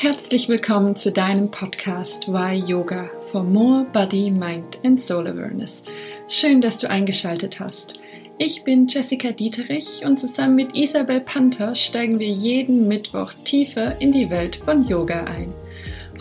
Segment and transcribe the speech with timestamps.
[0.00, 5.82] Herzlich willkommen zu deinem Podcast Why Yoga for More Body, Mind and Soul Awareness.
[6.28, 7.98] Schön, dass du eingeschaltet hast.
[8.38, 14.12] Ich bin Jessica Dieterich und zusammen mit Isabel Panther steigen wir jeden Mittwoch tiefer in
[14.12, 15.52] die Welt von Yoga ein.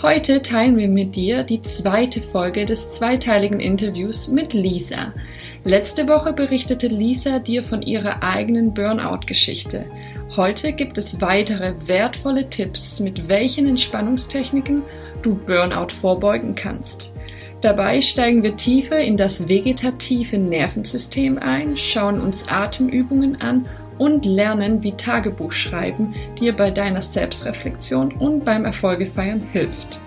[0.02, 5.14] Heute teilen wir mit dir die zweite Folge des zweiteiligen Interviews mit Lisa.
[5.64, 9.86] Letzte Woche berichtete Lisa dir von ihrer eigenen Burnout-Geschichte.
[10.38, 14.84] Heute gibt es weitere wertvolle Tipps, mit welchen Entspannungstechniken
[15.24, 17.12] du Burnout vorbeugen kannst.
[17.62, 23.66] Dabei steigen wir tiefer in das vegetative Nervensystem ein, schauen uns Atemübungen an
[23.98, 30.00] und lernen, wie Tagebuchschreiben dir bei deiner Selbstreflexion und beim Erfolgefeiern hilft.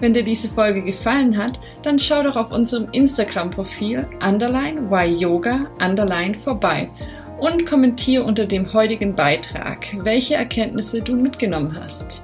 [0.00, 4.82] Wenn dir diese Folge gefallen hat, dann schau doch auf unserem Instagram-Profil underline
[5.18, 6.90] yoga underline vorbei
[7.42, 12.22] und kommentiere unter dem heutigen Beitrag, welche Erkenntnisse du mitgenommen hast.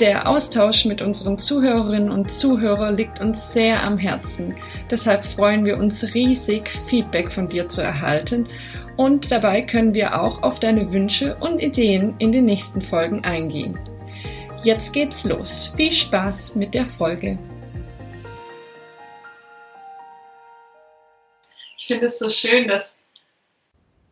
[0.00, 4.56] Der Austausch mit unseren Zuhörerinnen und Zuhörern liegt uns sehr am Herzen.
[4.90, 8.48] Deshalb freuen wir uns riesig, Feedback von dir zu erhalten
[8.96, 13.78] und dabei können wir auch auf deine Wünsche und Ideen in den nächsten Folgen eingehen.
[14.64, 15.72] Jetzt geht's los.
[15.76, 17.38] Viel Spaß mit der Folge.
[21.78, 22.95] Ich finde es so schön, dass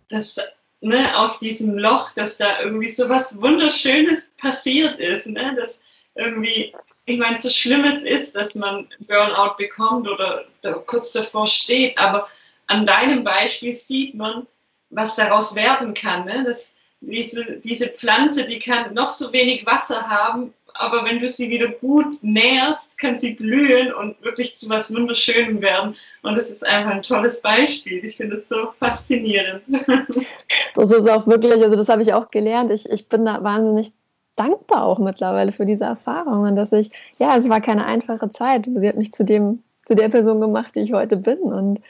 [0.09, 0.39] dass
[0.81, 5.27] ne, aus diesem Loch, dass da irgendwie so was Wunderschönes passiert ist.
[5.27, 5.57] Ne?
[5.59, 5.81] Dass
[6.15, 6.75] irgendwie,
[7.07, 10.45] ich meine, so schlimm es ist, dass man Burnout bekommt oder
[10.87, 12.29] kurz davor steht, aber
[12.67, 14.47] an deinem Beispiel sieht man,
[14.91, 16.27] was daraus werden kann.
[16.27, 16.45] Ne?
[16.45, 21.49] Dass diese, diese Pflanze, die kann noch so wenig Wasser haben, aber wenn du sie
[21.49, 25.95] wieder gut nährst, kann sie blühen und wirklich zu was Wunderschönem werden.
[26.23, 28.05] Und das ist einfach ein tolles Beispiel.
[28.05, 29.63] Ich finde es so faszinierend.
[30.75, 32.73] Das ist auch wirklich, also das habe ich auch gelernt.
[32.73, 33.93] Ich, ich bin da wahnsinnig
[34.35, 38.67] dankbar auch mittlerweile für diese Erfahrungen, dass ich, ja, es war keine einfache Zeit.
[38.67, 41.39] Sie hat mich zu dem, zu der Person gemacht, die ich heute bin.
[41.39, 41.81] Und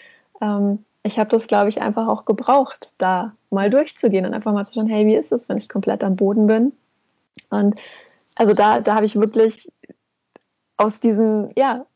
[0.42, 4.66] ähm, ich habe das, glaube ich, einfach auch gebraucht, da mal durchzugehen und einfach mal
[4.66, 6.72] zu schauen, hey, wie ist es, wenn ich komplett am Boden bin?
[7.50, 7.76] Und
[8.36, 9.70] also da, da habe ich wirklich
[10.76, 11.86] aus diesem, ja,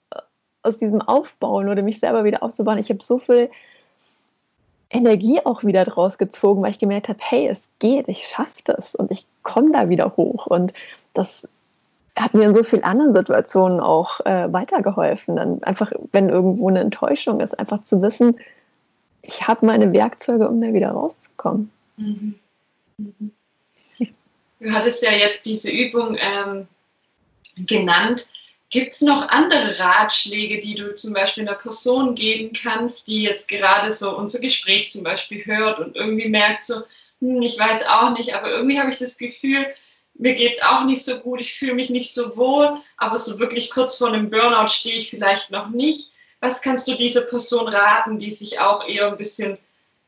[0.63, 3.51] aus diesem Aufbauen oder mich selber wieder aufzubauen, ich habe so viel
[4.91, 8.95] Energie auch wieder draus gezogen, weil ich gemerkt habe, hey, es geht, ich schaffe das
[8.95, 10.47] und ich komme da wieder hoch.
[10.47, 10.73] Und
[11.15, 11.47] das
[12.17, 15.37] hat mir in so vielen anderen Situationen auch äh, weitergeholfen.
[15.37, 18.39] Dann einfach, wenn irgendwo eine Enttäuschung ist, einfach zu wissen,
[19.23, 21.71] ich habe meine Werkzeuge, um da wieder rauszukommen.
[21.97, 22.35] Mhm.
[22.97, 23.33] Mhm.
[24.61, 26.67] Du hattest ja jetzt diese Übung ähm,
[27.57, 28.29] genannt.
[28.71, 33.49] Gibt es noch andere Ratschläge, die du zum Beispiel einer Person geben kannst, die jetzt
[33.49, 36.83] gerade so unser Gespräch zum Beispiel hört und irgendwie merkt so,
[37.21, 39.67] hm, ich weiß auch nicht, aber irgendwie habe ich das Gefühl,
[40.15, 43.39] mir geht es auch nicht so gut, ich fühle mich nicht so wohl, aber so
[43.39, 46.11] wirklich kurz vor einem Burnout stehe ich vielleicht noch nicht.
[46.41, 49.59] Was kannst du dieser Person raten, die sich auch eher ein bisschen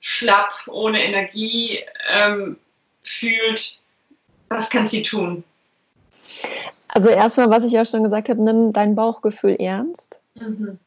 [0.01, 1.81] schlapp, ohne Energie
[2.13, 2.59] ähm,
[3.03, 3.80] fühlt?
[4.51, 5.45] Was kann sie tun?
[6.89, 10.19] Also erstmal, was ich ja schon gesagt habe, nimm dein Bauchgefühl ernst.
[10.35, 10.79] Mhm.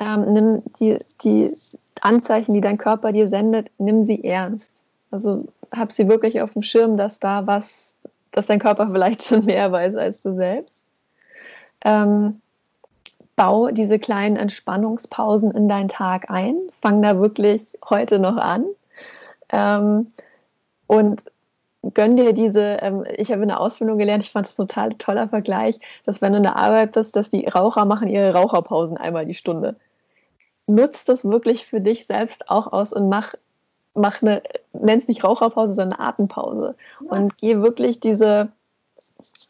[0.00, 1.56] Ähm, nimm die, die
[2.00, 4.82] Anzeichen, die dein Körper dir sendet, nimm sie ernst.
[5.12, 7.94] Also hab sie wirklich auf dem Schirm, dass da was,
[8.32, 10.82] dass dein Körper vielleicht schon mehr weiß als du selbst.
[11.84, 12.40] Ähm,
[13.36, 16.56] bau diese kleinen Entspannungspausen in deinen Tag ein.
[16.82, 18.64] Fang da wirklich heute noch an.
[19.50, 20.08] Ähm,
[20.88, 21.22] und
[21.92, 24.94] gönn dir diese, ähm, ich habe in der Ausbildung gelernt, ich fand es ein total
[24.94, 28.96] toller Vergleich, dass wenn du in der Arbeit bist, dass die Raucher machen ihre Raucherpausen
[28.96, 29.74] einmal die Stunde.
[30.66, 33.34] Nutz das wirklich für dich selbst auch aus und mach,
[33.94, 36.76] mach eine, nenn es nicht Raucherpause, sondern eine Atempause.
[37.00, 38.48] Und geh wirklich diese,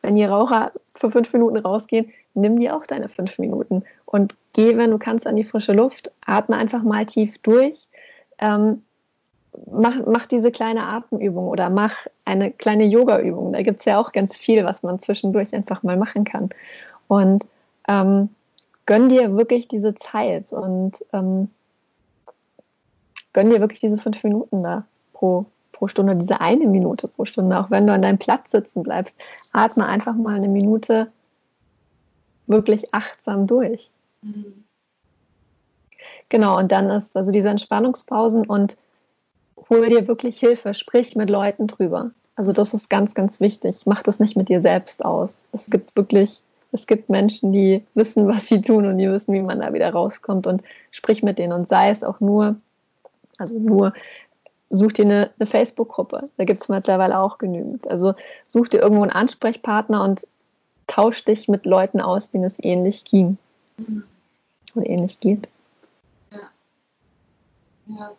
[0.03, 4.77] wenn die Raucher für fünf Minuten rausgehen, nimm dir auch deine fünf Minuten und geh,
[4.77, 7.89] wenn du kannst, an die frische Luft, atme einfach mal tief durch.
[8.39, 8.84] Ähm,
[9.71, 13.53] mach, mach diese kleine Atemübung oder mach eine kleine Yoga-Übung.
[13.53, 16.51] Da gibt es ja auch ganz viel, was man zwischendurch einfach mal machen kann.
[17.09, 17.45] Und
[17.89, 18.31] ähm,
[18.87, 21.51] gönn dir wirklich diese Zeit und ähm,
[23.33, 27.59] gönn dir wirklich diese fünf Minuten da pro, pro Stunde, diese eine Minute pro Stunde.
[27.59, 29.17] Auch wenn du an deinem Platz sitzen bleibst,
[29.53, 31.11] atme einfach mal eine Minute
[32.47, 33.91] wirklich achtsam durch.
[34.23, 34.65] Mhm.
[36.29, 38.77] Genau, und dann ist also diese Entspannungspausen und
[39.71, 42.11] hol dir wirklich Hilfe, sprich mit Leuten drüber.
[42.37, 43.83] Also das ist ganz, ganz wichtig.
[43.87, 45.37] Mach das nicht mit dir selbst aus.
[45.53, 49.43] Es gibt wirklich, es gibt Menschen, die wissen, was sie tun und die wissen, wie
[49.43, 52.57] man da wieder rauskommt und sprich mit denen und sei es auch nur,
[53.39, 53.93] also nur,
[54.71, 56.31] such dir eine, eine Facebook-Gruppe.
[56.37, 57.89] Da gibt es mittlerweile auch genügend.
[57.89, 58.15] Also
[58.49, 60.27] such dir irgendwo einen Ansprechpartner und
[60.87, 63.39] tausch dich mit Leuten aus, denen es ähnlich ging.
[63.77, 64.03] Mhm.
[64.75, 65.49] Oder ähnlich geht.
[66.33, 66.51] Ja.
[67.87, 68.11] ja.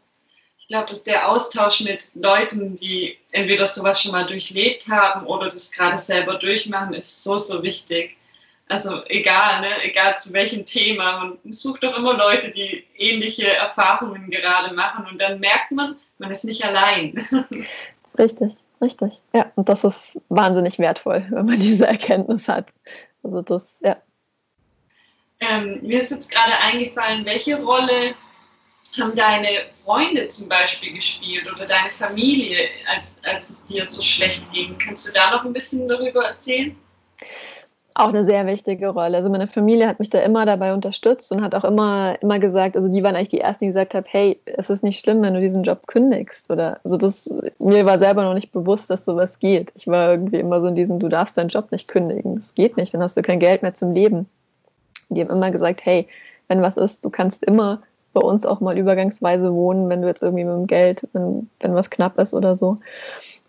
[0.65, 5.47] Ich glaube, dass der Austausch mit Leuten, die entweder sowas schon mal durchlebt haben oder
[5.47, 8.17] das gerade selber durchmachen, ist so, so wichtig.
[8.67, 9.83] Also egal, ne?
[9.83, 15.21] egal zu welchem Thema, man sucht doch immer Leute, die ähnliche Erfahrungen gerade machen und
[15.21, 17.13] dann merkt man, man ist nicht allein.
[18.17, 19.21] Richtig, richtig.
[19.33, 22.69] Ja, und das ist wahnsinnig wertvoll, wenn man diese Erkenntnis hat.
[23.21, 23.97] Also das, ja.
[25.41, 28.15] Ähm, mir ist jetzt gerade eingefallen, welche Rolle
[28.97, 34.49] haben deine Freunde zum Beispiel gespielt oder deine Familie, als, als es dir so schlecht
[34.53, 34.77] ging?
[34.77, 36.75] Kannst du da noch ein bisschen darüber erzählen?
[37.95, 39.15] auch eine sehr wichtige Rolle.
[39.15, 42.75] Also meine Familie hat mich da immer dabei unterstützt und hat auch immer, immer gesagt,
[42.75, 45.33] also die waren eigentlich die ersten, die gesagt haben, hey, es ist nicht schlimm, wenn
[45.33, 46.51] du diesen Job kündigst.
[46.51, 49.71] Oder also das, mir war selber noch nicht bewusst, dass sowas geht.
[49.75, 52.35] Ich war irgendwie immer so in diesem, du darfst deinen Job nicht kündigen.
[52.35, 54.27] Das geht nicht, dann hast du kein Geld mehr zum Leben.
[55.07, 56.05] Die haben immer gesagt, hey,
[56.49, 57.81] wenn was ist, du kannst immer
[58.15, 61.75] bei uns auch mal übergangsweise wohnen, wenn du jetzt irgendwie mit dem Geld, wenn, wenn
[61.75, 62.77] was knapp ist oder so.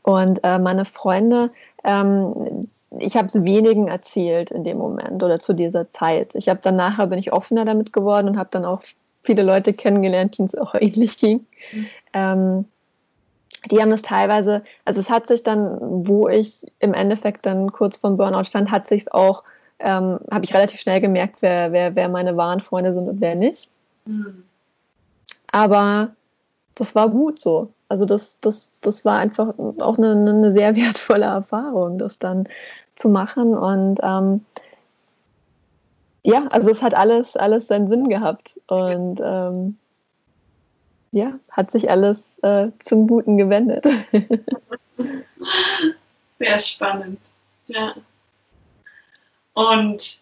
[0.03, 1.51] Und äh, meine Freunde,
[1.85, 2.69] ähm,
[2.99, 6.35] ich habe es wenigen erzählt in dem Moment oder zu dieser Zeit.
[6.35, 8.83] Ich habe dann nachher bin ich offener damit geworden und habe dann auch
[9.23, 11.47] viele Leute kennengelernt, denen es auch ähnlich ging.
[12.13, 12.67] Ähm,
[13.71, 17.97] die haben es teilweise, also es hat sich dann, wo ich im Endeffekt dann kurz
[17.99, 19.45] vom Burnout stand, hat sich es auch,
[19.79, 23.35] ähm, habe ich relativ schnell gemerkt, wer, wer, wer meine wahren Freunde sind und wer
[23.35, 23.69] nicht.
[24.07, 24.45] Mhm.
[25.53, 26.15] Aber
[26.75, 27.73] das war gut so.
[27.89, 32.49] Also das, das, das war einfach auch eine, eine sehr wertvolle Erfahrung, das dann
[32.97, 33.55] zu machen.
[33.57, 34.45] Und ähm,
[36.23, 38.61] ja, also es hat alles, alles seinen Sinn gehabt.
[38.67, 39.79] Und ähm,
[41.13, 43.87] ja, hat sich alles äh, zum Guten gewendet.
[46.39, 47.19] Sehr spannend.
[47.67, 47.95] Ja.
[49.55, 50.21] Und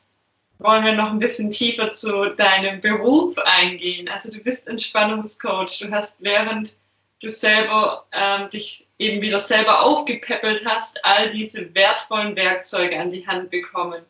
[0.65, 4.09] wollen wir noch ein bisschen tiefer zu deinem Beruf eingehen.
[4.09, 5.79] Also du bist Entspannungscoach.
[5.79, 6.75] Du hast während
[7.21, 13.27] du selber ähm, dich eben wieder selber aufgepäppelt hast, all diese wertvollen Werkzeuge an die
[13.27, 14.03] Hand bekommen.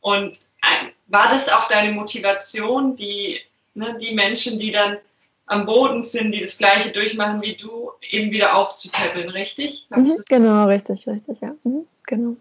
[0.00, 3.40] Und ein, war das auch deine Motivation, die,
[3.74, 4.98] ne, die Menschen, die dann
[5.46, 9.86] am Boden sind, die das Gleiche durchmachen wie du, eben wieder aufzupäppeln, richtig?
[9.90, 11.54] Mhm, genau, richtig, richtig, ja.
[11.62, 12.36] Mhm, genau.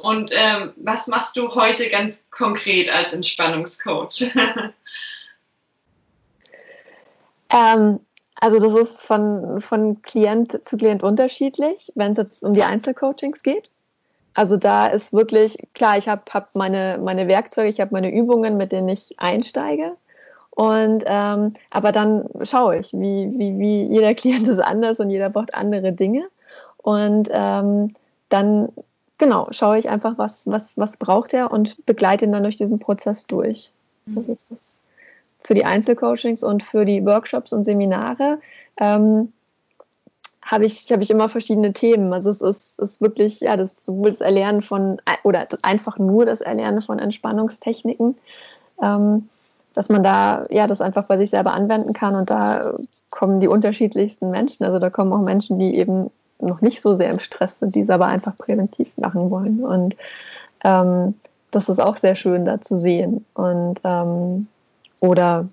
[0.00, 4.32] Und ähm, was machst du heute ganz konkret als Entspannungscoach?
[7.50, 8.00] ähm,
[8.36, 13.42] also das ist von, von Klient zu Klient unterschiedlich, wenn es jetzt um die Einzelcoachings
[13.42, 13.68] geht.
[14.32, 18.56] Also da ist wirklich, klar, ich habe hab meine, meine Werkzeuge, ich habe meine Übungen,
[18.56, 19.96] mit denen ich einsteige.
[20.50, 25.28] Und ähm, aber dann schaue ich, wie, wie, wie jeder Klient ist anders und jeder
[25.28, 26.26] braucht andere Dinge.
[26.78, 27.92] Und ähm,
[28.30, 28.72] dann
[29.20, 32.80] genau, schaue ich einfach, was, was, was braucht er und begleite ihn dann durch diesen
[32.80, 33.70] Prozess durch.
[34.06, 34.14] Mhm.
[34.16, 34.58] Das ist das
[35.42, 38.38] für die Einzelcoachings und für die Workshops und Seminare
[38.78, 39.32] ähm,
[40.42, 42.12] habe ich, hab ich immer verschiedene Themen.
[42.12, 46.40] Also es ist, ist wirklich, ja, das sowohl das Erlernen von, oder einfach nur das
[46.40, 48.16] Erlernen von Entspannungstechniken,
[48.82, 49.28] ähm,
[49.74, 52.74] dass man da, ja, das einfach bei sich selber anwenden kann und da
[53.10, 54.64] kommen die unterschiedlichsten Menschen.
[54.64, 56.10] Also da kommen auch Menschen, die eben
[56.42, 59.64] noch nicht so sehr im Stress sind, die es aber einfach präventiv machen wollen.
[59.64, 59.96] Und
[60.64, 61.14] ähm,
[61.50, 63.24] das ist auch sehr schön da zu sehen.
[63.34, 64.46] Und ähm,
[65.00, 65.48] oder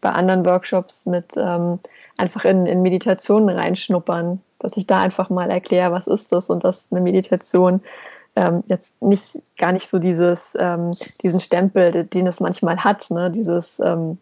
[0.00, 1.78] bei anderen Workshops mit ähm,
[2.16, 6.64] einfach in, in Meditationen reinschnuppern, dass ich da einfach mal erkläre, was ist das und
[6.64, 7.80] dass eine Meditation
[8.36, 10.92] ähm, jetzt nicht gar nicht so dieses ähm,
[11.22, 13.30] diesen Stempel, den es manchmal hat, ne?
[13.30, 14.18] dieses ähm,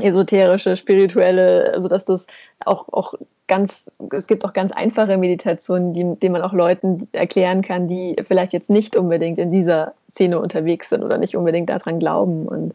[0.00, 2.26] esoterische, spirituelle, also dass das
[2.64, 3.14] auch, auch
[3.46, 8.16] ganz, es gibt auch ganz einfache Meditationen, die, die man auch Leuten erklären kann, die
[8.26, 12.46] vielleicht jetzt nicht unbedingt in dieser Szene unterwegs sind oder nicht unbedingt daran glauben.
[12.46, 12.74] Und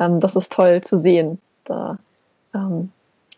[0.00, 1.98] ähm, das ist toll zu sehen, da,
[2.54, 2.90] ähm,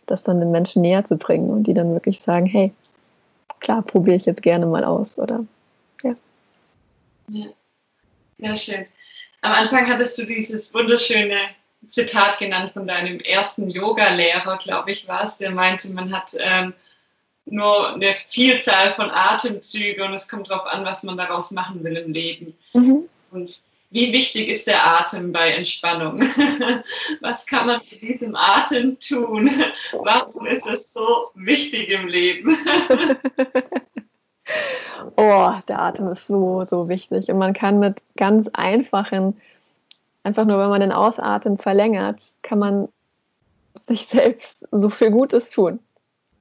[0.07, 2.73] das dann den Menschen näher zu bringen und die dann wirklich sagen, hey,
[3.61, 5.45] klar, probiere ich jetzt gerne mal aus, oder
[6.03, 6.15] ja.
[7.29, 7.47] Ja,
[8.39, 8.87] sehr schön.
[9.41, 11.37] Am Anfang hattest du dieses wunderschöne
[11.89, 16.75] Zitat genannt von deinem ersten Yoga-Lehrer, glaube ich, war es, der meinte, man hat ähm,
[17.47, 21.97] nur eine Vielzahl von Atemzügen und es kommt darauf an, was man daraus machen will
[21.97, 22.55] im Leben.
[22.73, 23.09] Mhm.
[23.31, 23.61] Und
[23.91, 26.21] wie wichtig ist der Atem bei Entspannung?
[27.21, 29.49] was kann man mit diesem Atem tun?
[29.93, 32.57] Warum ist es so wichtig im Leben?
[35.17, 39.41] oh, der Atem ist so, so wichtig und man kann mit ganz einfachen
[40.25, 42.89] einfach nur, wenn man den Ausatmen verlängert, kann man
[43.87, 45.79] sich selbst so viel Gutes tun.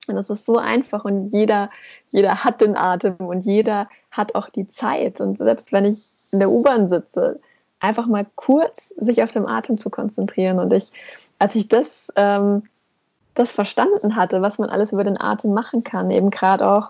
[0.07, 1.69] Und es ist so einfach und jeder,
[2.09, 5.21] jeder hat den Atem und jeder hat auch die Zeit.
[5.21, 7.39] Und selbst wenn ich in der U-Bahn sitze,
[7.79, 10.59] einfach mal kurz sich auf den Atem zu konzentrieren.
[10.59, 10.91] Und ich,
[11.39, 12.63] als ich das, ähm,
[13.35, 16.89] das verstanden hatte, was man alles über den Atem machen kann, eben gerade auch,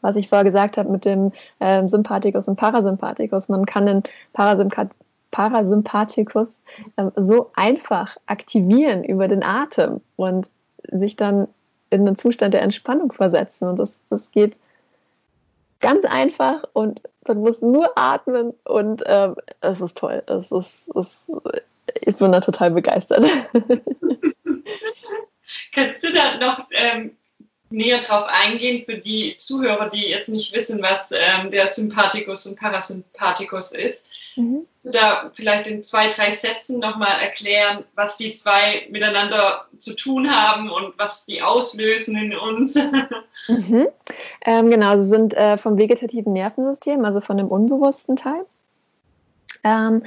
[0.00, 4.90] was ich vorher gesagt habe mit dem äh, Sympathikus und Parasympathikus, man kann den Parasympath
[5.30, 6.60] Parasympathikus
[6.96, 10.48] äh, so einfach aktivieren über den Atem und
[10.90, 11.48] sich dann
[11.90, 13.68] in einen Zustand der Entspannung versetzen.
[13.68, 14.56] Und das, das geht
[15.80, 20.22] ganz einfach und man muss nur atmen und ähm, es ist toll.
[20.26, 21.26] Es ist, es,
[22.00, 23.24] ich bin da total begeistert.
[25.74, 27.16] Kannst du da noch ähm,
[27.78, 32.58] näher drauf eingehen für die Zuhörer, die jetzt nicht wissen, was ähm, der Sympathikus und
[32.58, 34.04] Parasympathikus ist.
[34.36, 34.66] Mhm.
[34.82, 40.70] Da vielleicht in zwei, drei Sätzen nochmal erklären, was die zwei miteinander zu tun haben
[40.70, 42.78] und was die auslösen in uns.
[43.46, 43.86] Mhm.
[44.44, 48.44] Ähm, genau, sie sind äh, vom vegetativen Nervensystem, also von dem unbewussten Teil.
[49.64, 50.02] Ähm,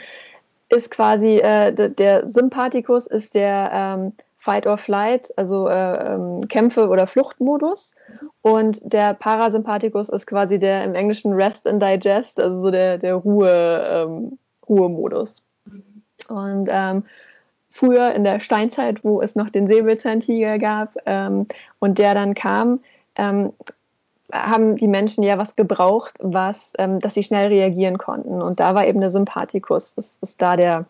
[0.69, 6.89] ist quasi äh, der Sympathikus ist der ähm, Fight or Flight, also äh, ähm, Kämpfe-
[6.89, 7.93] oder Fluchtmodus.
[8.41, 13.13] Und der Parasympathikus ist quasi der im Englischen Rest and Digest, also so der, der
[13.13, 15.43] Ruhe, ähm, Ruhemodus.
[16.27, 17.03] Und ähm,
[17.69, 21.45] früher in der Steinzeit, wo es noch den Säbelzahntiger gab ähm,
[21.77, 22.79] und der dann kam,
[23.17, 23.53] ähm,
[24.33, 28.41] haben die Menschen ja was gebraucht, was, ähm, dass sie schnell reagieren konnten.
[28.41, 30.85] Und da war eben der Sympathikus, das ist da der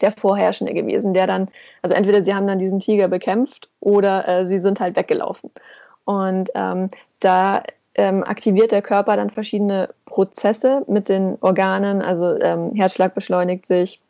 [0.00, 1.48] der Vorherrschende gewesen, der dann,
[1.82, 5.50] also entweder sie haben dann diesen Tiger bekämpft oder äh, sie sind halt weggelaufen.
[6.04, 6.88] Und ähm,
[7.20, 7.62] da
[7.94, 14.00] ähm, aktiviert der Körper dann verschiedene Prozesse mit den Organen, also ähm, Herzschlag beschleunigt sich,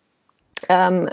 [0.68, 1.08] ähm,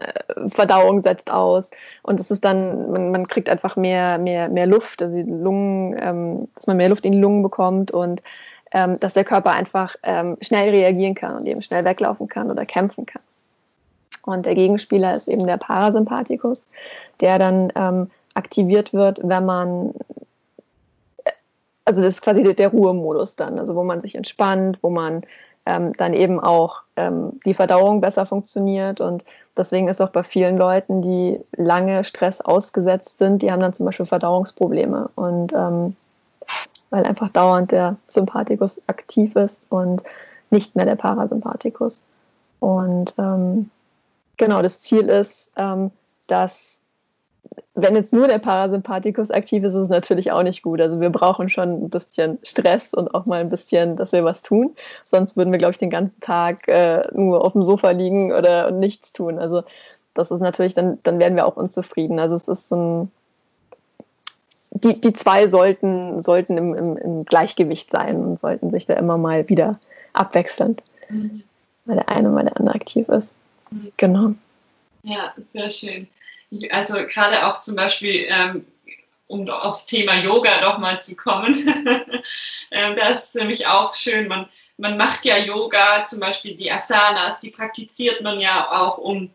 [0.48, 1.70] Verdauung setzt aus
[2.02, 5.98] und es ist dann, man, man, kriegt einfach mehr, mehr, mehr Luft, also die Lungen,
[6.00, 8.22] ähm, dass man mehr Luft in die Lungen bekommt und
[8.72, 12.66] ähm, dass der Körper einfach ähm, schnell reagieren kann und eben schnell weglaufen kann oder
[12.66, 13.22] kämpfen kann.
[14.26, 16.66] Und der Gegenspieler ist eben der Parasympathikus,
[17.20, 19.94] der dann ähm, aktiviert wird, wenn man,
[21.86, 25.22] also das ist quasi der, der Ruhemodus dann, also wo man sich entspannt, wo man
[25.66, 29.02] ähm, dann eben auch ähm, die Verdauung besser funktioniert.
[29.02, 29.24] Und
[29.58, 33.86] deswegen ist auch bei vielen Leuten, die lange Stress ausgesetzt sind, die haben dann zum
[33.86, 35.10] Beispiel Verdauungsprobleme.
[35.16, 35.96] Und ähm,
[36.90, 40.04] weil einfach dauernd der Sympathikus aktiv ist und
[40.52, 42.04] nicht mehr der Parasympathikus.
[42.60, 43.72] Und ähm,
[44.38, 45.92] Genau, das Ziel ist, ähm,
[46.28, 46.82] dass
[47.76, 50.80] wenn jetzt nur der Parasympathikus aktiv ist, ist es natürlich auch nicht gut.
[50.80, 54.42] Also wir brauchen schon ein bisschen Stress und auch mal ein bisschen, dass wir was
[54.42, 54.76] tun.
[55.04, 58.72] Sonst würden wir, glaube ich, den ganzen Tag äh, nur auf dem Sofa liegen oder
[58.72, 59.40] nichts tun.
[59.40, 59.64] Also
[60.14, 62.20] das ist natürlich, dann, dann werden wir auch unzufrieden.
[62.20, 63.12] Also es ist so ein,
[64.72, 69.18] die, die zwei sollten, sollten im, im, im Gleichgewicht sein und sollten sich da immer
[69.18, 69.74] mal wieder
[70.14, 70.78] abwechseln,
[71.10, 71.44] mhm.
[71.86, 73.36] weil der eine mal der andere aktiv ist.
[73.98, 74.34] Genau.
[75.04, 76.08] Ja, sehr schön.
[76.70, 78.66] Also gerade auch zum Beispiel, ähm,
[79.28, 81.56] um aufs Thema Yoga nochmal zu kommen,
[82.72, 84.28] ähm, das ist nämlich auch schön.
[84.28, 89.30] Man, man macht ja Yoga, zum Beispiel die Asanas, die praktiziert man ja auch, um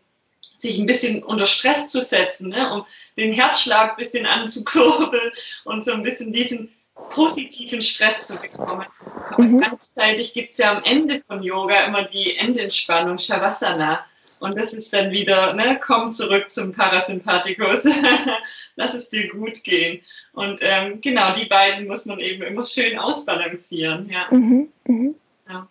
[0.57, 2.73] sich ein bisschen unter Stress zu setzen, ne?
[2.73, 2.85] um
[3.17, 5.31] den Herzschlag ein bisschen anzukurbeln
[5.63, 6.69] und so ein bisschen diesen
[7.11, 8.85] positiven Stress zu bekommen.
[9.31, 9.57] Aber mhm.
[9.59, 14.05] gleichzeitig gibt es ja am Ende von Yoga immer die Endentspannung, Shavasana.
[14.39, 17.83] Und das ist dann wieder, ne, komm zurück zum Parasympathikus.
[18.75, 20.01] Lass es dir gut gehen.
[20.33, 24.09] Und ähm, genau, die beiden muss man eben immer schön ausbalancieren.
[24.09, 24.27] Ja.
[24.31, 25.13] Mhm, mh.
[25.49, 25.67] ja.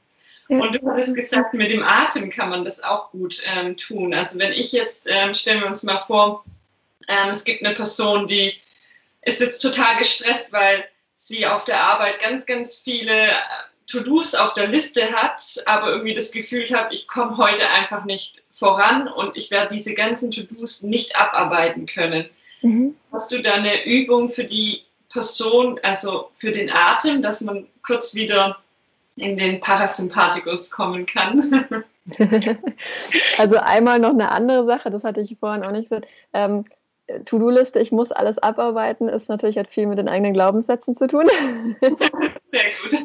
[0.49, 4.15] Und du hattest gesagt, mit dem Atem kann man das auch gut ähm, tun.
[4.15, 6.45] Also wenn ich jetzt, ähm, stellen wir uns mal vor,
[7.07, 8.55] ähm, es gibt eine Person, die
[9.23, 10.85] ist jetzt total gestresst, weil
[11.17, 13.29] sie auf der Arbeit ganz, ganz viele
[13.89, 18.43] To-Dos auf der Liste hat, aber irgendwie das Gefühl habe, ich komme heute einfach nicht
[18.53, 22.29] voran und ich werde diese ganzen To-Dos nicht abarbeiten können.
[22.63, 22.95] Mhm.
[23.13, 28.15] Hast du da eine Übung für die Person, also für den Atem, dass man kurz
[28.15, 28.59] wieder
[29.17, 31.85] in den Parasympathikus kommen kann?
[33.39, 36.07] also einmal noch eine andere Sache, das hatte ich vorhin auch nicht gesagt.
[36.35, 36.65] Ähm,
[37.25, 41.27] To-Do-Liste, ich muss alles abarbeiten, ist natürlich hat viel mit den eigenen Glaubenssätzen zu tun.
[41.81, 41.91] Sehr
[42.83, 42.99] gut.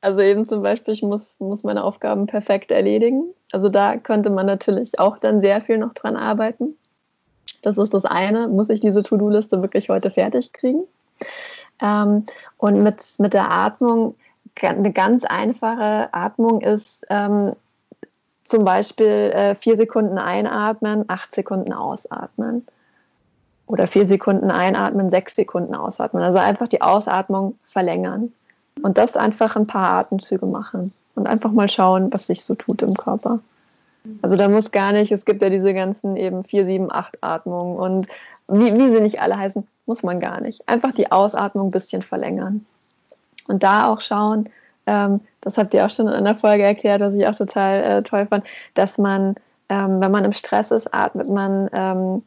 [0.00, 3.24] Also eben zum Beispiel, ich muss, muss meine Aufgaben perfekt erledigen.
[3.52, 6.76] Also da könnte man natürlich auch dann sehr viel noch dran arbeiten.
[7.62, 8.48] Das ist das eine.
[8.48, 10.84] Muss ich diese To-Do-Liste wirklich heute fertig kriegen?
[11.82, 12.24] Ähm,
[12.56, 14.14] und mit, mit der Atmung,
[14.62, 17.52] eine ganz einfache Atmung ist ähm,
[18.44, 22.66] zum Beispiel äh, vier Sekunden einatmen, acht Sekunden ausatmen.
[23.66, 26.22] Oder vier Sekunden einatmen, sechs Sekunden ausatmen.
[26.22, 28.32] Also einfach die Ausatmung verlängern.
[28.82, 30.92] Und das einfach ein paar Atemzüge machen.
[31.14, 33.40] Und einfach mal schauen, was sich so tut im Körper.
[34.22, 37.76] Also da muss gar nicht, es gibt ja diese ganzen eben 4, 7, 8 Atmungen
[37.76, 38.06] und
[38.48, 40.66] wie, wie sie nicht alle heißen, muss man gar nicht.
[40.68, 42.64] Einfach die Ausatmung ein bisschen verlängern.
[43.46, 44.48] Und da auch schauen,
[44.86, 48.02] ähm, das habt ihr auch schon in einer Folge erklärt, was ich auch total äh,
[48.02, 49.34] toll fand, dass man,
[49.68, 52.22] ähm, wenn man im Stress ist, atmet man ähm,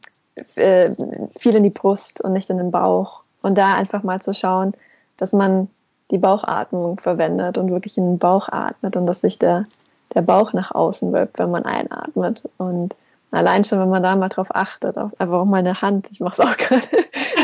[0.56, 0.90] äh,
[1.38, 3.22] viel in die Brust und nicht in den Bauch.
[3.42, 4.72] Und da einfach mal zu schauen,
[5.16, 5.68] dass man
[6.10, 9.64] die Bauchatmung verwendet und wirklich in den Bauch atmet und dass sich der,
[10.14, 12.42] der Bauch nach außen wölbt, wenn man einatmet.
[12.58, 12.94] Und
[13.30, 16.20] allein schon, wenn man da mal drauf achtet, auf, einfach auch mal eine Hand, ich
[16.20, 16.86] mache es auch gerade,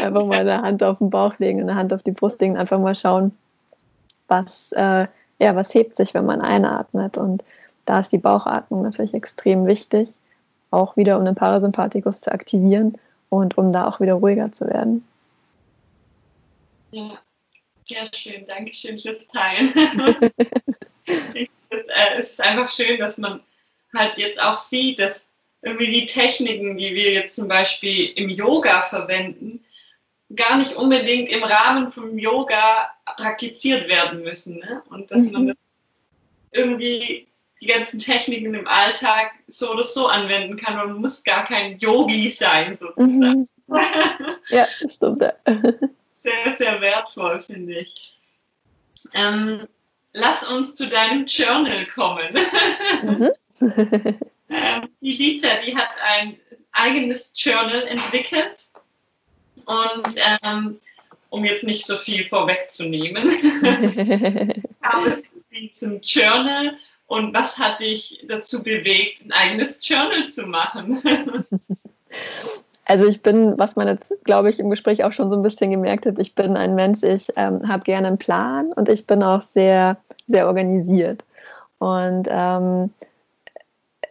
[0.02, 2.78] einfach mal eine Hand auf den Bauch legen, eine Hand auf die Brust legen, einfach
[2.78, 3.32] mal schauen,
[4.28, 5.06] was, äh,
[5.38, 7.16] ja, was hebt sich, wenn man einatmet.
[7.16, 7.42] Und
[7.86, 10.10] da ist die Bauchatmung natürlich extrem wichtig,
[10.70, 12.96] auch wieder um den Parasympathikus zu aktivieren
[13.30, 15.04] und um da auch wieder ruhiger zu werden.
[16.92, 17.18] Ja,
[17.90, 18.46] sehr schön.
[18.46, 19.72] Dankeschön fürs Teilen.
[21.72, 23.40] Äh, es ist einfach schön, dass man
[23.96, 25.28] halt jetzt auch sieht, dass
[25.62, 29.64] irgendwie die Techniken, die wir jetzt zum Beispiel im Yoga verwenden,
[30.34, 34.58] gar nicht unbedingt im Rahmen vom Yoga praktiziert werden müssen.
[34.58, 34.82] Ne?
[34.90, 35.48] Und dass man mhm.
[35.48, 35.56] das
[36.50, 37.28] irgendwie
[37.60, 40.76] die ganzen Techniken im Alltag so oder so anwenden kann.
[40.76, 43.46] Man muss gar kein Yogi sein, sozusagen.
[43.46, 43.46] Mhm.
[44.48, 45.24] Ja, stimmt.
[46.22, 48.14] Sehr, sehr wertvoll, finde ich.
[49.14, 49.66] Ähm,
[50.12, 52.36] lass uns zu deinem Journal kommen.
[53.02, 53.30] Mhm.
[54.50, 56.38] ähm, die Lisa, die hat ein
[56.72, 58.70] eigenes Journal entwickelt
[59.64, 60.78] und ähm,
[61.30, 63.28] um jetzt nicht so viel vorwegzunehmen,
[64.82, 70.42] kam es zu diesem Journal und was hat dich dazu bewegt, ein eigenes Journal zu
[70.46, 71.02] machen?
[72.90, 75.70] Also ich bin, was man jetzt, glaube ich, im Gespräch auch schon so ein bisschen
[75.70, 79.22] gemerkt hat, ich bin ein Mensch, ich ähm, habe gerne einen Plan und ich bin
[79.22, 81.22] auch sehr, sehr organisiert.
[81.78, 82.92] Und ähm,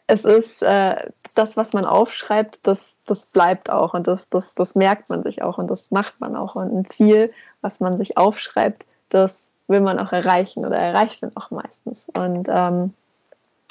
[0.07, 0.95] es ist äh,
[1.35, 5.41] das, was man aufschreibt, das, das bleibt auch und das, das, das merkt man sich
[5.41, 6.55] auch und das macht man auch.
[6.55, 11.35] Und ein Ziel, was man sich aufschreibt, das will man auch erreichen oder erreicht man
[11.35, 12.07] auch meistens.
[12.13, 12.93] Und ähm,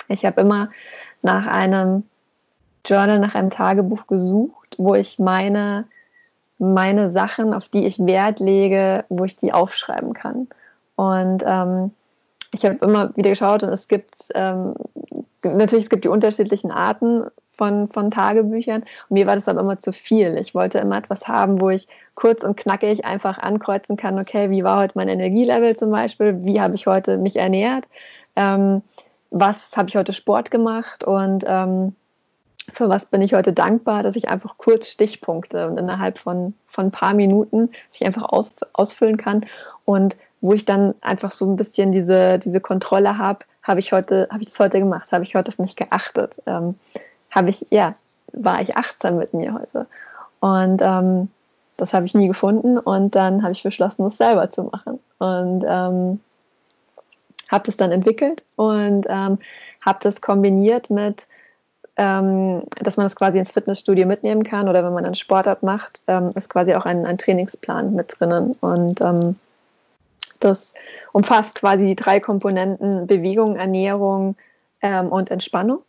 [0.08, 0.68] ich habe immer
[1.22, 2.04] nach einem
[2.84, 5.86] Journal, nach einem Tagebuch gesucht, wo ich meine,
[6.58, 10.48] meine Sachen, auf die ich Wert lege, wo ich die aufschreiben kann.
[10.96, 11.92] Und ähm,
[12.52, 14.74] ich habe immer wieder geschaut und es gibt ähm,
[15.42, 18.82] natürlich es gibt die unterschiedlichen Arten von, von Tagebüchern.
[18.82, 20.38] Und mir war das dann immer zu viel.
[20.38, 24.62] Ich wollte immer etwas haben, wo ich kurz und knackig einfach ankreuzen kann, okay, wie
[24.62, 27.86] war heute mein Energielevel zum Beispiel, wie habe ich heute mich ernährt,
[28.36, 28.82] ähm,
[29.30, 31.94] was habe ich heute Sport gemacht und ähm,
[32.72, 36.86] für was bin ich heute dankbar, dass ich einfach kurz Stichpunkte und innerhalb von, von
[36.86, 39.46] ein paar Minuten sich einfach aus, ausfüllen kann
[39.84, 44.28] und wo ich dann einfach so ein bisschen diese, diese Kontrolle habe, habe ich heute,
[44.30, 46.76] habe ich das heute gemacht, habe ich heute auf mich geachtet, ähm,
[47.30, 47.94] habe ich, ja,
[48.32, 49.86] war ich achtsam mit mir heute.
[50.40, 51.28] Und ähm,
[51.76, 55.00] das habe ich nie gefunden und dann habe ich beschlossen, das selber zu machen.
[55.18, 56.20] Und ähm,
[57.50, 59.38] habe das dann entwickelt und ähm,
[59.84, 61.26] habe das kombiniert mit
[61.98, 66.00] ähm, dass man das quasi ins Fitnessstudio mitnehmen kann oder wenn man einen Sportart macht,
[66.06, 68.56] ähm, ist quasi auch ein, ein, Trainingsplan mit drinnen.
[68.60, 69.34] Und ähm,
[70.38, 70.74] das
[71.12, 74.36] umfasst quasi die drei Komponenten Bewegung, Ernährung
[74.80, 75.82] ähm, und Entspannung.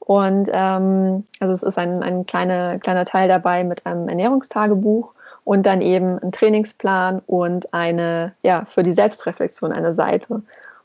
[0.00, 5.66] Und ähm, also es ist ein, ein kleine, kleiner Teil dabei mit einem Ernährungstagebuch und
[5.66, 10.42] dann eben ein Trainingsplan und eine, ja, für die Selbstreflexion eine Seite.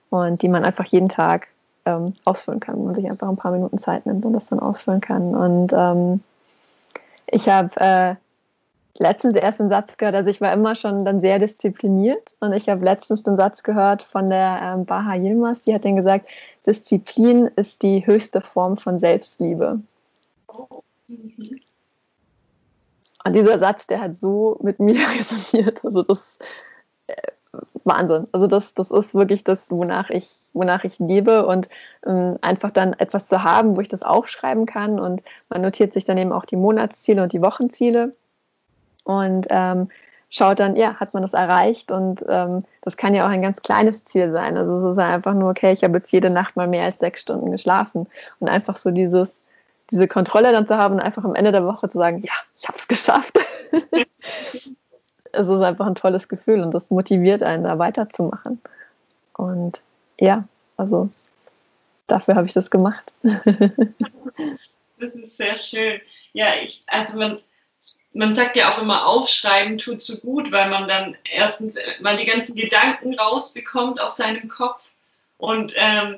[0.10, 1.48] Und die man einfach jeden Tag
[1.88, 2.84] ähm, ausfüllen kann.
[2.84, 5.36] Man sich einfach ein paar Minuten Zeit nimmt und das dann ausfüllen kann.
[5.36, 6.22] Und ähm,
[7.28, 8.16] ich habe äh,
[8.98, 12.68] letztens erst einen Satz gehört, also ich war immer schon dann sehr diszipliniert und ich
[12.70, 16.28] habe letztens den Satz gehört von der ähm, Baha Yilmaz, die hat dann gesagt,
[16.66, 19.80] Disziplin ist die höchste Form von Selbstliebe.
[23.24, 25.84] Und dieser Satz, der hat so mit mir resoniert.
[25.86, 26.30] Also das
[27.84, 28.26] Wahnsinn.
[28.32, 31.70] Also das, das ist wirklich das, wonach ich, wonach ich lebe und
[32.06, 36.06] ähm, einfach dann etwas zu haben, wo ich das aufschreiben kann und man notiert sich
[36.06, 38.12] dann eben auch die Monatsziele und die Wochenziele
[39.04, 39.90] und ähm,
[40.30, 43.62] schaut dann, ja, hat man das erreicht und ähm, das kann ja auch ein ganz
[43.62, 44.58] kleines Ziel sein.
[44.58, 47.22] Also es ist einfach nur, okay, ich habe jetzt jede Nacht mal mehr als sechs
[47.22, 48.08] Stunden geschlafen
[48.40, 49.34] und einfach so dieses,
[49.92, 52.68] diese Kontrolle dann zu haben und einfach am Ende der Woche zu sagen, ja, ich
[52.68, 53.40] habe es geschafft.
[55.38, 58.62] es ist einfach ein tolles Gefühl und das motiviert einen, da weiterzumachen.
[59.34, 59.82] Und
[60.20, 60.48] ja,
[60.78, 61.10] also
[62.08, 63.14] dafür habe ich das gemacht.
[63.22, 66.02] das ist sehr schön.
[66.34, 67.40] Ja, ich, also man,
[68.14, 72.26] man sagt ja auch immer, aufschreiben tut so gut, weil man dann erstens mal die
[72.26, 74.92] ganzen Gedanken rausbekommt aus seinem Kopf
[75.38, 76.18] und ähm,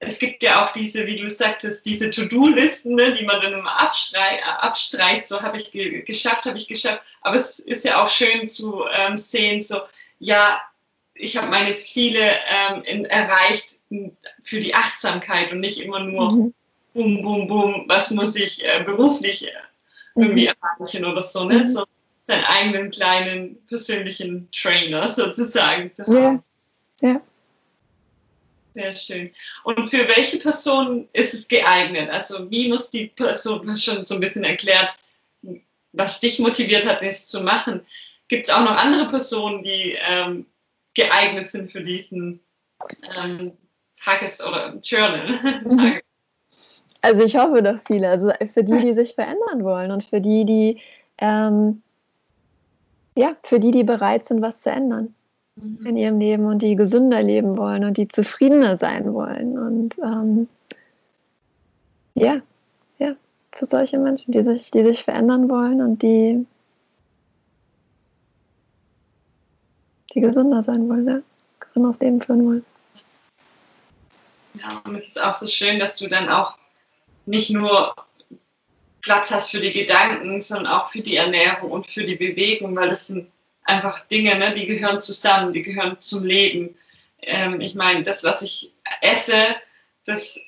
[0.00, 3.78] es gibt ja auch diese, wie du sagtest, diese To-Do-Listen, ne, die man dann immer
[3.78, 7.02] abstreicht, so habe ich ge geschafft, habe ich geschafft.
[7.22, 9.80] Aber es ist ja auch schön zu ähm, sehen, so,
[10.18, 10.60] ja,
[11.14, 13.78] ich habe meine Ziele ähm, in, erreicht
[14.42, 16.54] für die Achtsamkeit und nicht immer nur mhm.
[16.92, 19.52] bum, bum, bum, was muss ich äh, beruflich äh,
[20.16, 20.54] irgendwie mhm.
[20.78, 21.60] erreichen oder so, ne?
[21.60, 21.66] Mhm.
[21.66, 21.84] So
[22.26, 26.42] seinen eigenen kleinen persönlichen Trainer sozusagen zu haben.
[27.00, 27.08] Ja.
[27.08, 27.20] ja.
[28.74, 29.30] Sehr schön.
[29.62, 32.10] Und für welche Person ist es geeignet?
[32.10, 34.96] Also wie muss die Person, du hast schon so ein bisschen erklärt,
[35.92, 37.86] was dich motiviert hat, es zu machen.
[38.26, 40.46] Gibt es auch noch andere Personen, die ähm,
[40.94, 42.40] geeignet sind für diesen
[43.16, 43.52] ähm,
[44.02, 45.28] Tages- oder Journal?
[45.64, 46.00] Mhm.
[47.00, 48.08] Also ich hoffe doch viele.
[48.08, 50.80] Also für die, die sich verändern wollen und für die, die
[51.18, 51.82] ähm,
[53.14, 55.14] ja, für die, die bereit sind, was zu ändern.
[55.56, 59.56] In ihrem Leben und die gesünder leben wollen und die zufriedener sein wollen.
[59.56, 60.48] Und ähm,
[62.14, 62.40] ja,
[62.98, 63.14] ja,
[63.52, 66.44] für solche Menschen, die sich, die sich verändern wollen und die,
[70.12, 71.20] die gesünder sein wollen, ja,
[71.60, 72.66] gesundes Leben führen wollen.
[74.54, 76.56] Ja, und es ist auch so schön, dass du dann auch
[77.26, 77.94] nicht nur
[79.02, 82.88] Platz hast für die Gedanken, sondern auch für die Ernährung und für die Bewegung, weil
[82.88, 83.28] das sind
[83.64, 86.76] einfach Dinge, ne, die gehören zusammen, die gehören zum Leben.
[87.22, 89.56] Ähm, ich meine, das, was ich esse,
[90.04, 90.38] das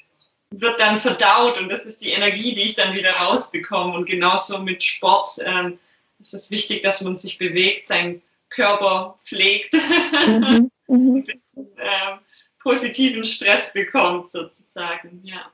[0.50, 3.94] wird dann verdaut und das ist die Energie, die ich dann wieder rausbekomme.
[3.94, 5.78] Und genauso mit Sport ähm,
[6.20, 9.74] ist es wichtig, dass man sich bewegt, seinen Körper pflegt,
[10.26, 10.70] mhm.
[10.86, 11.26] Mhm.
[11.76, 12.16] äh,
[12.62, 15.20] positiven Stress bekommt sozusagen.
[15.24, 15.50] Ja,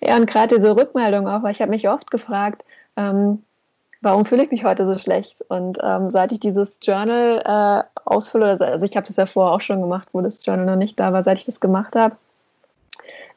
[0.00, 2.64] ja und gerade diese Rückmeldung auch, weil ich habe mich oft gefragt,
[2.96, 3.44] ähm,
[4.04, 5.42] warum fühle ich mich heute so schlecht?
[5.48, 9.60] Und ähm, seit ich dieses Journal äh, ausfülle, also ich habe das ja vorher auch
[9.60, 12.16] schon gemacht, wo das Journal noch nicht da war, seit ich das gemacht habe.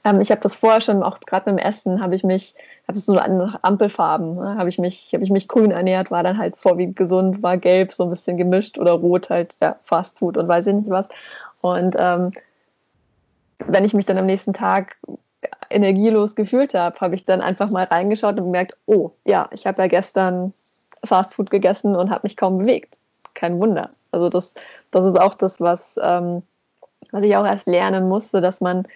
[0.03, 2.55] Ähm, ich habe das vorher schon, auch gerade beim Essen, habe ich mich,
[2.87, 4.55] habe so an Ampelfarben, ne?
[4.57, 7.93] habe ich mich, habe ich mich grün ernährt, war dann halt vorwiegend gesund, war gelb,
[7.93, 11.09] so ein bisschen gemischt oder rot halt, ja, Fast Food und weiß ich nicht was.
[11.61, 12.31] Und ähm,
[13.65, 14.97] wenn ich mich dann am nächsten Tag
[15.69, 19.81] energielos gefühlt habe, habe ich dann einfach mal reingeschaut und gemerkt, oh ja, ich habe
[19.81, 20.53] ja gestern
[21.03, 22.97] Fastfood gegessen und habe mich kaum bewegt.
[23.33, 23.89] Kein Wunder.
[24.11, 24.53] Also das,
[24.91, 26.43] das ist auch das, was, ähm,
[27.11, 28.87] was ich auch erst lernen musste, dass man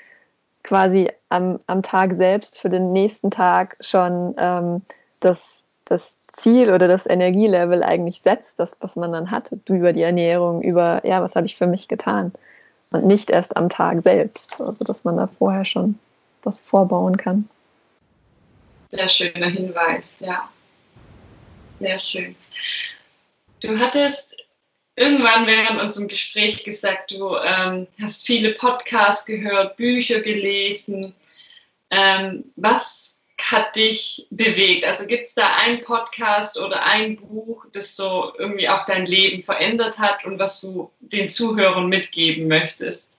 [0.64, 4.82] quasi am, am Tag selbst für den nächsten Tag schon ähm,
[5.20, 10.04] das, das Ziel oder das Energielevel eigentlich setzt, das, was man dann hat, über die
[10.04, 12.32] Ernährung, über, ja, was habe ich für mich getan.
[12.92, 14.62] Und nicht erst am Tag selbst.
[14.62, 15.98] Also dass man da vorher schon
[16.44, 17.50] was vorbauen kann.
[18.92, 20.50] Sehr schöner Hinweis, ja.
[21.80, 22.36] Sehr schön.
[23.62, 24.36] Du hattest
[24.96, 31.14] irgendwann während unserem Gespräch gesagt, du ähm, hast viele Podcasts gehört, Bücher gelesen.
[31.90, 34.86] Ähm, was hat dich bewegt?
[34.86, 39.44] Also gibt es da einen Podcast oder ein Buch, das so irgendwie auch dein Leben
[39.44, 43.10] verändert hat und was du den Zuhörern mitgeben möchtest?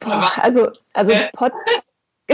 [0.00, 1.52] Also, also, Pod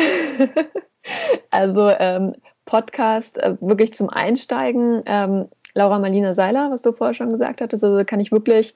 [1.51, 2.35] also ähm,
[2.65, 5.03] Podcast äh, wirklich zum Einsteigen.
[5.07, 8.75] Ähm, Laura Marlina Seiler, was du vorher schon gesagt hattest, also kann ich wirklich,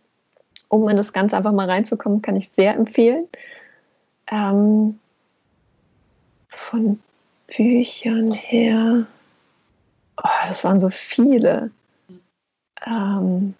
[0.69, 3.25] um in das Ganze einfach mal reinzukommen, kann ich sehr empfehlen.
[4.31, 4.99] Ähm,
[6.49, 7.01] von
[7.47, 9.07] Büchern her,
[10.23, 11.71] oh, das waren so viele.
[12.85, 13.55] Ähm,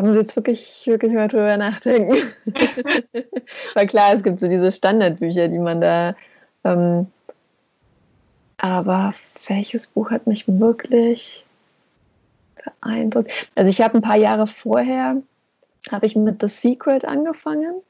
[0.00, 2.16] haben Sie jetzt wirklich, wirklich mal drüber nachdenken?
[3.74, 6.16] Weil klar, es gibt so diese Standardbücher, die man da.
[6.64, 7.06] Ähm,
[8.56, 9.14] aber
[9.46, 11.44] welches Buch hat mich wirklich
[12.80, 13.30] beeindruckt?
[13.54, 15.16] Also ich habe ein paar Jahre vorher,
[15.90, 17.82] habe ich mit The Secret angefangen,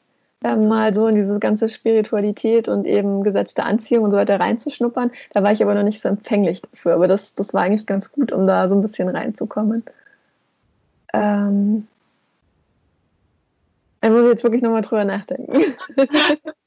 [0.42, 5.12] äh, mal so in diese ganze Spiritualität und eben gesetzte Anziehung und so weiter reinzuschnuppern.
[5.32, 6.94] Da war ich aber noch nicht so empfänglich dafür.
[6.94, 9.84] Aber das, das war eigentlich ganz gut, um da so ein bisschen reinzukommen.
[11.12, 11.86] Ähm,
[14.00, 15.52] da muss ich jetzt wirklich nochmal drüber nachdenken.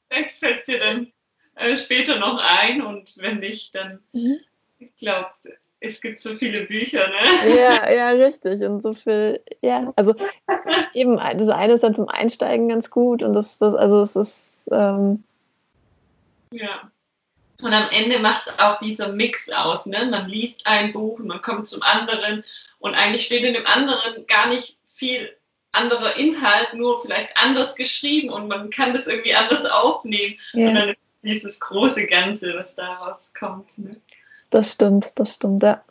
[0.08, 1.12] Vielleicht fällt es dir dann
[1.56, 4.38] äh, später noch ein und wenn nicht, dann, mhm.
[4.78, 5.30] ich glaube,
[5.80, 7.56] es gibt so viele Bücher, ne?
[7.56, 8.62] Ja, ja, richtig.
[8.62, 10.14] Und so viel, ja, also
[10.94, 14.62] eben, das eine ist dann zum Einsteigen ganz gut und das, das also es ist.
[14.70, 15.24] Ähm,
[16.52, 16.90] ja.
[17.60, 20.06] Und am Ende macht es auch dieser Mix aus, ne?
[20.06, 22.44] Man liest ein Buch, man kommt zum anderen
[22.78, 25.30] und eigentlich steht in dem anderen gar nicht viel
[25.74, 30.38] anderer Inhalt, nur vielleicht anders geschrieben und man kann das irgendwie anders aufnehmen.
[30.52, 30.68] Ja.
[30.68, 33.78] Und dann ist dieses große Ganze, was daraus kommt.
[33.78, 34.00] Ne?
[34.50, 35.82] Das stimmt, das stimmt, ja.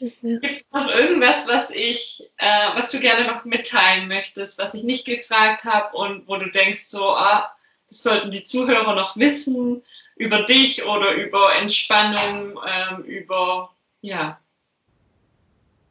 [0.00, 4.82] Gibt es noch irgendwas, was ich, äh, was du gerne noch mitteilen möchtest, was ich
[4.82, 7.52] nicht gefragt habe und wo du denkst, so, ah,
[7.88, 9.82] das sollten die Zuhörer noch wissen
[10.16, 14.40] über dich oder über Entspannung, ähm, über, ja.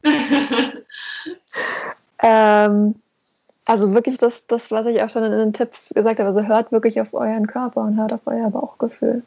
[2.22, 2.94] ähm,
[3.66, 6.72] also wirklich das, das, was ich auch schon in den Tipps gesagt habe, also hört
[6.72, 9.22] wirklich auf euren Körper und hört auf euer Bauchgefühl.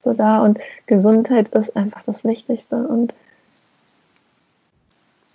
[0.00, 3.14] So da und Gesundheit ist einfach das Wichtigste und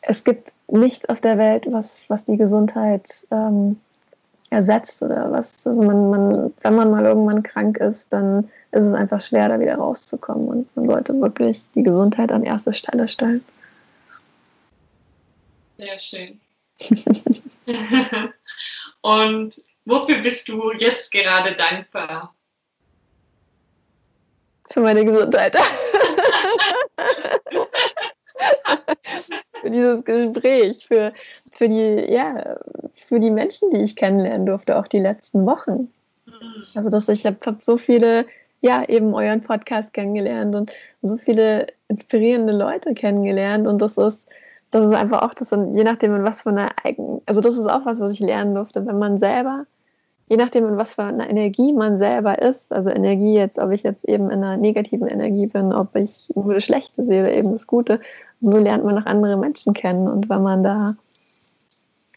[0.01, 3.79] es gibt nichts auf der Welt, was, was die Gesundheit ähm,
[4.49, 5.65] ersetzt oder was.
[5.65, 9.59] Also man, man, wenn man mal irgendwann krank ist, dann ist es einfach schwer, da
[9.59, 10.47] wieder rauszukommen.
[10.47, 13.43] Und man sollte wirklich die Gesundheit an erste Stelle stellen.
[15.77, 16.39] Sehr schön.
[19.01, 22.33] Und wofür bist du jetzt gerade dankbar?
[24.69, 25.55] Für meine Gesundheit.
[29.61, 31.13] für dieses Gespräch, für,
[31.51, 32.57] für, die, ja,
[32.95, 35.91] für die Menschen, die ich kennenlernen durfte, auch die letzten Wochen.
[36.25, 36.65] Mhm.
[36.75, 38.25] Also, dass ich habe hab so viele,
[38.61, 44.27] ja, eben euren Podcast kennengelernt und so viele inspirierende Leute kennengelernt und das ist,
[44.73, 47.67] das ist einfach auch das, je nachdem, in was von einer eigenen, also das ist
[47.67, 49.67] auch was, was ich lernen durfte, wenn man selber,
[50.29, 53.83] je nachdem, in was für einer Energie man selber ist, also Energie jetzt, ob ich
[53.83, 57.51] jetzt eben in einer negativen Energie bin, ob ich nur das Schlechte sehe oder eben
[57.51, 57.99] das Gute,
[58.41, 60.07] so lernt man auch andere Menschen kennen.
[60.07, 60.95] Und wenn man da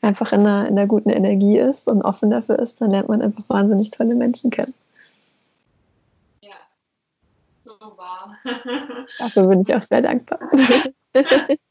[0.01, 3.21] einfach in einer, in einer guten Energie ist und offen dafür ist, dann lernt man
[3.21, 4.73] einfach wahnsinnig tolle Menschen kennen.
[6.41, 6.55] Ja,
[7.65, 8.39] so wahr.
[9.19, 10.39] Dafür bin ich auch sehr dankbar.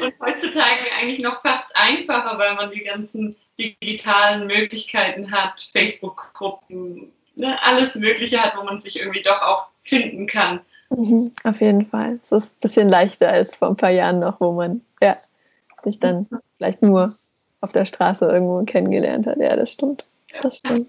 [0.00, 7.62] und heutzutage eigentlich noch fast einfacher, weil man die ganzen digitalen Möglichkeiten hat, Facebook-Gruppen, ne,
[7.62, 10.60] alles Mögliche hat, wo man sich irgendwie doch auch finden kann.
[10.90, 12.18] Mhm, auf jeden Fall.
[12.22, 15.16] Es ist ein bisschen leichter als vor ein paar Jahren noch, wo man ja,
[15.82, 17.14] sich dann vielleicht nur
[17.60, 19.38] auf der Straße irgendwo kennengelernt hat.
[19.38, 20.04] Ja, das stimmt.
[20.42, 20.88] Das stimmt.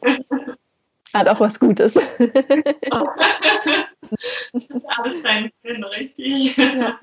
[1.14, 1.94] Hat auch was Gutes.
[1.94, 2.10] das
[4.54, 6.58] ist alles dein Sinn, richtig.
[6.58, 7.00] Ja.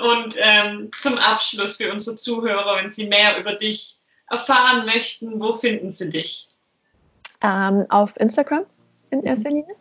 [0.00, 3.98] Und ähm, zum Abschluss für unsere Zuhörer, wenn sie mehr über dich
[4.30, 6.48] erfahren möchten, wo finden sie dich?
[7.42, 8.64] Ähm, auf Instagram
[9.10, 9.74] in erster Linie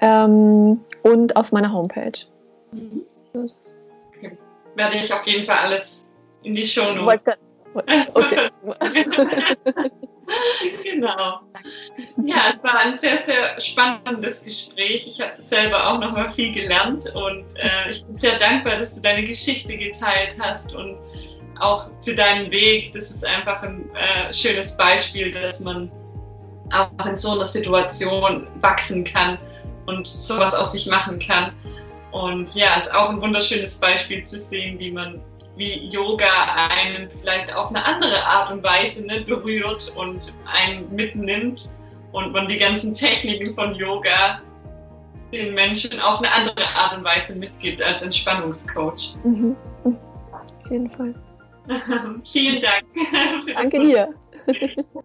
[0.00, 2.26] ähm, und auf meiner Homepage.
[2.72, 3.04] Mhm.
[3.32, 4.36] Okay.
[4.74, 6.04] Werde ich auf jeden Fall alles
[6.42, 7.24] in die Show Notes.
[8.14, 8.50] Okay.
[10.84, 11.40] genau.
[12.16, 15.06] Ja, es war ein sehr, sehr spannendes Gespräch.
[15.06, 18.94] Ich habe selber auch noch mal viel gelernt und äh, ich bin sehr dankbar, dass
[18.94, 20.98] du deine Geschichte geteilt hast und
[21.58, 22.92] auch für deinen Weg.
[22.92, 25.90] Das ist einfach ein äh, schönes Beispiel, dass man
[26.72, 29.38] auch in so einer Situation wachsen kann
[29.86, 31.52] und sowas aus sich machen kann.
[32.12, 35.20] Und ja, es ist auch ein wunderschönes Beispiel zu sehen, wie man,
[35.60, 36.26] wie Yoga
[36.70, 41.68] einen vielleicht auf eine andere Art und Weise ne, berührt und einen mitnimmt
[42.12, 44.40] und man die ganzen Techniken von Yoga
[45.32, 49.14] den Menschen auf eine andere Art und Weise mitgibt als Entspannungscoach.
[49.22, 49.54] Mhm.
[49.84, 51.14] Auf jeden Fall.
[52.24, 52.84] Vielen Dank.
[53.54, 54.14] Danke dir.